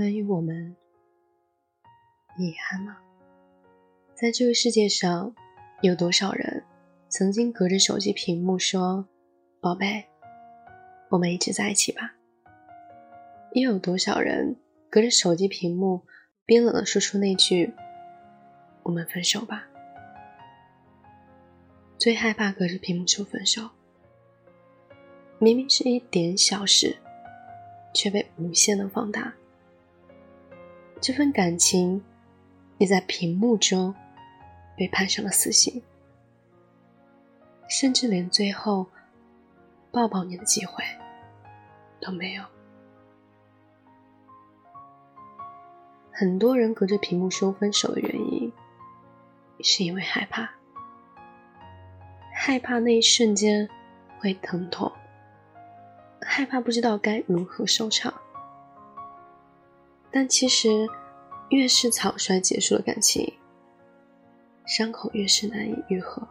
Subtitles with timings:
[0.00, 0.74] 关于我们，
[2.38, 2.96] 遗憾吗？
[4.14, 5.34] 在这个世界上，
[5.82, 6.64] 有多少人
[7.10, 9.06] 曾经隔着手机屏幕说
[9.60, 10.06] ：“宝贝，
[11.10, 12.14] 我们一直在一起吧？”
[13.52, 14.56] 又有多少人
[14.88, 16.06] 隔着手机屏幕
[16.46, 17.74] 冰冷的说出那句
[18.84, 19.68] ：“我们分手吧？”
[22.00, 23.68] 最害怕隔着屏幕说分手，
[25.38, 26.96] 明明是一点小事，
[27.92, 29.34] 却被无限的放大。
[31.00, 32.04] 这份感情
[32.76, 33.94] 也在屏幕中
[34.76, 35.82] 被判上了死刑，
[37.68, 38.86] 甚至连最后
[39.90, 40.84] 抱抱你的机会
[42.00, 42.44] 都没有。
[46.12, 48.52] 很多人隔着屏幕说分手的原因，
[49.62, 50.50] 是因为害怕，
[52.34, 53.66] 害怕那一瞬间
[54.18, 54.92] 会疼痛，
[56.20, 58.12] 害怕不知道该如何收场。
[60.12, 60.88] 但其实，
[61.50, 63.34] 越是草率结束了感情，
[64.66, 66.26] 伤口越是难以愈合。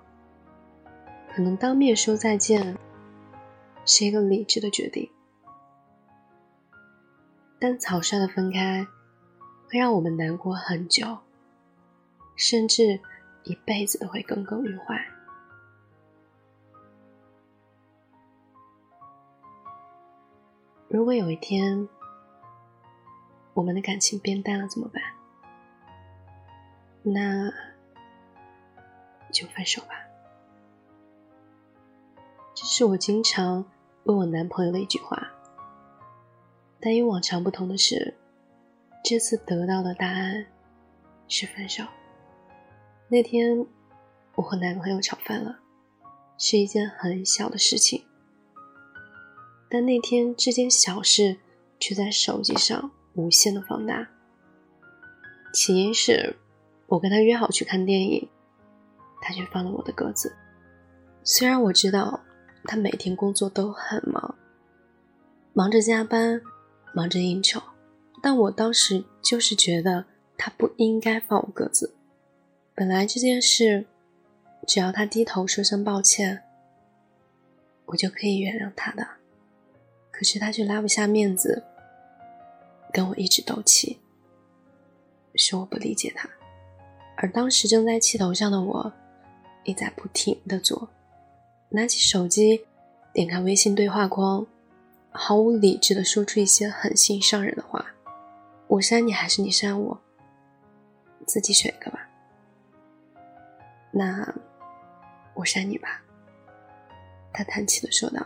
[1.34, 2.78] 可能当面说再见，
[3.86, 5.10] 是一个理智的决定，
[7.58, 8.86] 但草率的分开，
[9.70, 11.20] 会让我们难过很久，
[12.36, 13.00] 甚至
[13.44, 15.00] 一辈子都会耿耿于怀。
[20.90, 21.88] 如果有一天，
[23.60, 25.04] 我们的感情变淡了怎么办？
[27.04, 27.52] 那
[29.34, 29.90] 就分手吧。
[32.56, 33.66] 这是我经常
[34.06, 35.30] 问我男朋友的一句话。
[36.80, 38.16] 但与往常不同的是，
[39.04, 40.48] 这次得到的答案
[41.28, 41.84] 是分手。
[43.10, 43.68] 那天
[44.36, 45.60] 我和男朋友吵翻了，
[46.38, 48.06] 是一件很小的事情，
[49.70, 51.40] 但那天这件小事
[51.78, 52.92] 却在手机上。
[53.20, 54.08] 无限的放大。
[55.52, 56.36] 起因是
[56.88, 58.30] 我跟他约好去看电影，
[59.22, 60.34] 他却放了我的鸽子。
[61.24, 62.22] 虽然我知道
[62.64, 64.36] 他每天工作都很忙，
[65.54, 66.42] 忙着加班，
[66.94, 67.62] 忙着应酬，
[68.22, 70.06] 但我当时就是觉得
[70.38, 71.94] 他不应该放我鸽子。
[72.74, 73.86] 本来这件事，
[74.66, 76.44] 只要他低头说声抱歉，
[77.88, 79.06] 我就可以原谅他的。
[80.12, 81.64] 可是他却拉不下面子。
[82.92, 84.00] 跟我一直斗气，
[85.36, 86.28] 是我不理解他，
[87.16, 88.92] 而当时正在气头上的我，
[89.64, 90.90] 也在不停的做，
[91.70, 92.66] 拿起手机，
[93.14, 94.46] 点开微信对话框，
[95.12, 97.86] 毫无理智的说出一些狠心伤人的话，
[98.68, 100.02] 我删你还是你删我，
[101.28, 102.10] 自己选一个吧。
[103.92, 104.34] 那
[105.36, 106.02] 我删你吧，
[107.32, 108.26] 他叹气的说道。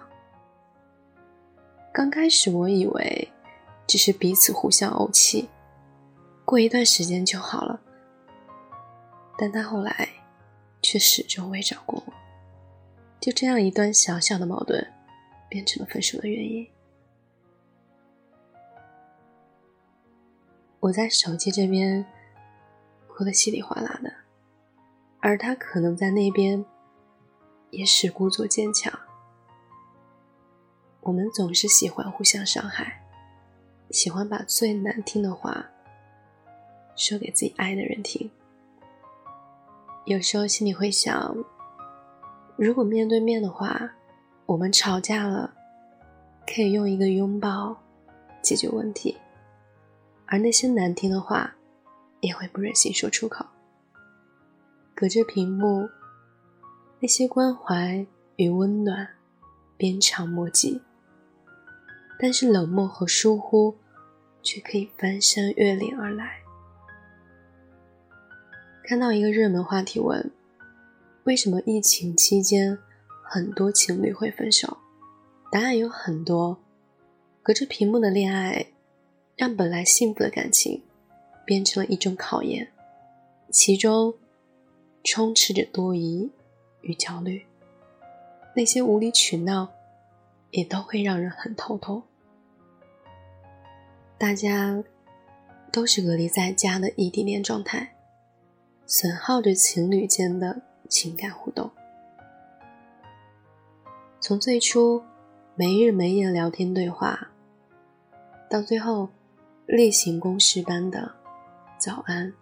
[1.94, 3.30] 刚开始我以为。
[3.88, 5.50] 只是彼此互相怄气，
[6.46, 7.80] 过一段时间就好了。
[9.38, 10.10] 但他后来
[10.82, 12.14] 却始终未找过我，
[13.20, 14.94] 就这样一段小小的矛盾，
[15.50, 16.68] 变成了分手的原因。
[20.80, 22.06] 我在手机这边
[23.08, 24.14] 哭得稀里哗啦的，
[25.20, 26.64] 而他可能在那边
[27.70, 28.98] 也是故作坚强。
[31.02, 33.03] 我们总是喜欢互相伤害。
[33.90, 35.66] 喜欢把最难听的话
[36.96, 38.30] 说给自己爱的人听。
[40.06, 41.36] 有时候心里会想，
[42.58, 43.90] 如果面对面的话，
[44.46, 45.54] 我们吵架了，
[46.46, 47.78] 可以用一个拥抱
[48.42, 49.18] 解决问题，
[50.26, 51.56] 而那些难听的话
[52.20, 53.46] 也会不忍心说出口。
[54.94, 55.90] 隔着屏幕，
[57.00, 58.06] 那些关怀
[58.36, 59.08] 与温暖
[59.78, 60.82] 鞭长莫及，
[62.24, 63.76] 但是冷漠和疏忽。
[64.46, 66.42] 却可以翻山越岭而来。
[68.84, 70.32] 看到一个热门话题问：
[71.24, 72.78] 为什么疫情期间
[73.24, 74.80] 很多情侣会分手？
[75.50, 76.60] 答案有很多。
[77.42, 78.68] 隔着屏幕的恋爱，
[79.38, 80.84] 让本来幸福的感情
[81.46, 82.74] 变成了一种考验，
[83.50, 84.14] 其中
[85.06, 86.30] 充斥着多疑
[86.82, 87.46] 与焦虑。
[88.58, 89.72] 那些无理取闹，
[90.52, 92.04] 也都会让人很头痛。
[94.24, 94.82] 大家
[95.70, 97.94] 都是隔离在家的异地恋状态，
[98.86, 101.70] 损耗着情侣间的情感互动。
[104.22, 105.04] 从最初
[105.56, 107.32] 没日没夜聊天对话，
[108.50, 109.10] 到最后
[109.66, 111.12] 例行公事般的
[111.78, 112.34] 早安、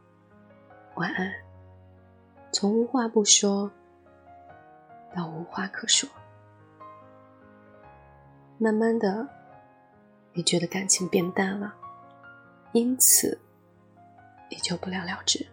[0.94, 1.33] 晚安，
[2.51, 3.72] 从无话不说
[5.16, 6.07] 到无话可说，
[8.60, 9.40] 慢慢的。
[10.33, 11.74] 你觉得感情变淡了，
[12.74, 13.39] 因此
[14.50, 15.45] 也就不了了之。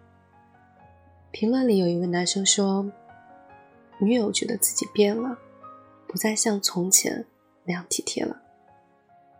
[1.31, 2.91] 评论里有一位男生说，
[4.01, 5.39] 女友觉得自己变了，
[6.07, 7.27] 不再像从前
[7.65, 8.41] 那样体贴了，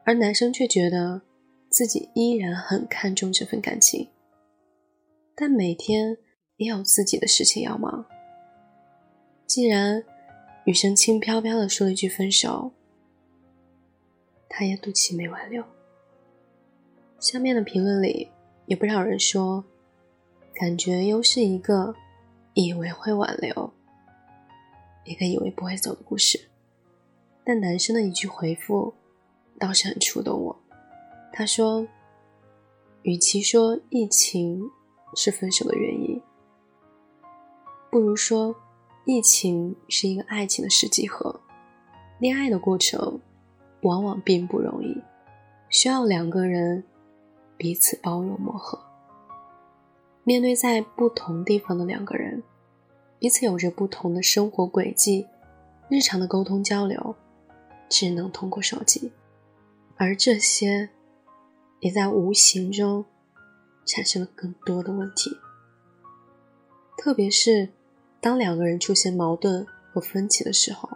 [0.05, 1.23] 而男生却觉得
[1.71, 4.09] 自己依然很看重这份感情，
[5.35, 6.17] 但每天
[6.57, 8.05] 也有自己的事情要忙。
[9.47, 10.05] 既然
[10.65, 12.73] 女生轻飘飘的说了一句分手，
[14.49, 15.65] 他也赌气没挽留。
[17.21, 18.31] 下面的评论里
[18.67, 19.65] 也不少人说。
[20.55, 21.95] 感觉又是一个
[22.55, 23.73] 以为会挽留，
[25.05, 26.49] 一个以为不会走的故事。
[27.45, 28.93] 但男生的一句回复
[29.57, 30.61] 倒是很触动我。
[31.33, 31.87] 他说
[33.03, 34.69] ：“与其说疫情
[35.15, 36.21] 是分手的原因，
[37.89, 38.53] 不如说
[39.05, 41.41] 疫情是一个爱情的试剂盒。
[42.19, 43.21] 恋爱的过程
[43.83, 45.03] 往往并不容易，
[45.69, 46.85] 需要两个人
[47.57, 48.79] 彼此包容磨合。”
[50.25, 52.43] 面对在不同地方的两个人，
[53.19, 55.27] 彼此有着不同的生活轨迹，
[55.89, 57.17] 日常的沟通交流
[57.89, 59.11] 只能通过手机，
[59.97, 60.91] 而这些
[61.81, 63.07] 也在无形中
[63.87, 65.39] 产生了更多的问题。
[66.99, 67.71] 特别是
[68.21, 70.91] 当两个人出现矛盾和分歧的时候，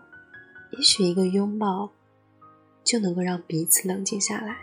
[0.72, 1.90] 也许一个拥抱
[2.84, 4.58] 就能够让彼此冷静下来，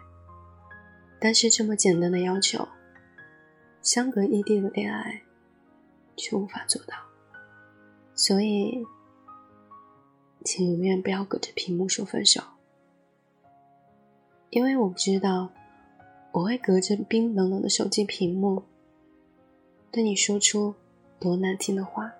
[1.19, 2.67] 但是这么简单的要求。
[3.81, 5.21] 相隔异地的恋爱，
[6.17, 6.95] 却无法做到，
[8.13, 8.85] 所以，
[10.43, 12.43] 请永远不要隔着屏幕说分手，
[14.49, 15.49] 因为我不知道
[16.33, 18.63] 我会隔着冰冷冷的手机屏幕，
[19.89, 20.75] 对你说出
[21.17, 22.13] 多难听的话。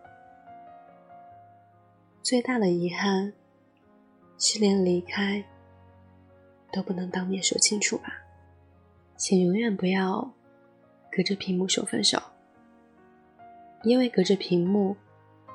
[2.24, 3.34] 最大的遗憾，
[4.38, 5.44] 是连离开
[6.72, 8.14] 都不能当面说清楚吧，
[9.16, 10.32] 请永远不要。
[11.12, 12.22] 隔着屏幕说分手，
[13.82, 14.96] 因为隔着屏幕，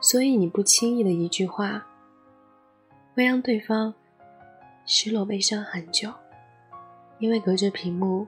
[0.01, 1.87] 所以你不轻易的一句话，
[3.15, 3.95] 会让对方
[4.85, 6.13] 失落悲伤很久。
[7.21, 8.27] 因为隔着屏幕，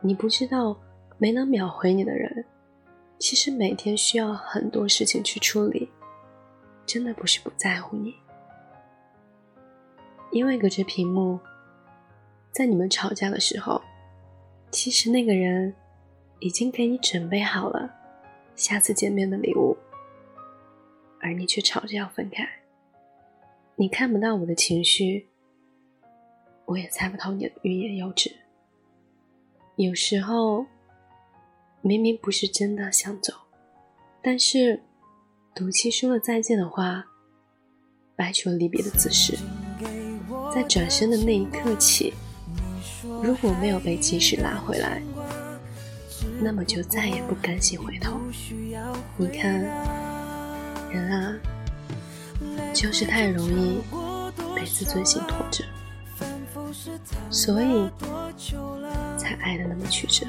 [0.00, 0.76] 你不知道
[1.16, 2.44] 没能秒回你的人，
[3.18, 5.88] 其实每天需要很多事情去处理，
[6.84, 8.12] 真的不是不在乎你。
[10.32, 11.38] 因为隔着屏幕，
[12.56, 13.82] 在你们吵架的时候，
[14.70, 15.74] 其实那个人。
[16.38, 17.90] 已经给你准备好了
[18.54, 19.74] 下次见面的礼物，
[21.18, 22.46] 而你却吵着要分开。
[23.74, 25.26] 你看不到我的情绪，
[26.66, 28.30] 我也猜不透你的欲言又止。
[29.76, 30.66] 有时候
[31.80, 33.32] 明明不是真的想走，
[34.22, 34.82] 但是
[35.54, 37.06] 赌气说了再见的话，
[38.14, 39.38] 摆出了离别的姿势，
[40.54, 42.12] 在转身的那一刻起，
[43.22, 45.02] 如果没有被及时拉回来。
[46.38, 48.20] 那么就再也不甘心回头。
[49.16, 49.54] 你看，
[50.90, 51.34] 人啊，
[52.74, 53.80] 就是太容易
[54.54, 55.64] 被自尊心拖着，
[57.30, 57.88] 所以
[59.16, 60.26] 才爱的那么曲折。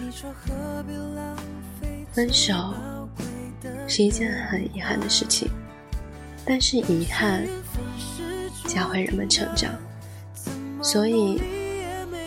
[2.13, 2.73] 分手
[3.85, 5.49] 是一件很遗憾的事情，
[6.45, 7.45] 但是遗憾
[8.65, 9.73] 教会人们成长，
[10.81, 11.41] 所以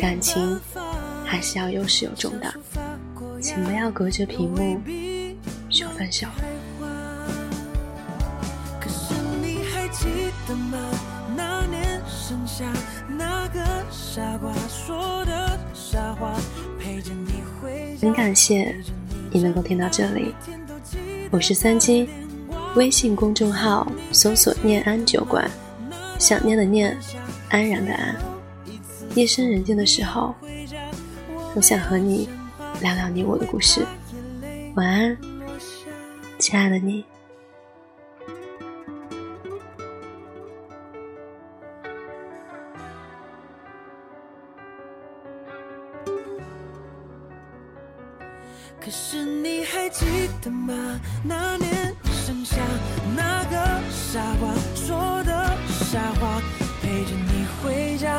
[0.00, 0.58] 感情
[1.26, 2.54] 还是要有始有终的。
[3.38, 4.80] 请不要隔着屏幕
[5.68, 6.26] 说分手。
[18.00, 18.74] 很感谢
[19.30, 20.34] 你能够听到这里，
[21.30, 22.08] 我是三金，
[22.74, 25.50] 微信公众号搜索“念安酒馆”，
[26.18, 26.96] 想念的念，
[27.50, 28.29] 安然的安。
[29.14, 30.34] 夜深人静的时候，
[31.54, 32.28] 我想和你。
[32.80, 33.84] 聊聊你我的故事，
[34.74, 35.18] 晚安，
[36.38, 37.04] 亲爱的你。
[48.80, 50.06] 可是你还记
[50.40, 50.98] 得吗？
[51.22, 52.56] 那年盛夏，
[53.14, 53.56] 那个
[53.90, 56.40] 傻瓜说的傻话，
[56.80, 58.18] 陪着你回家，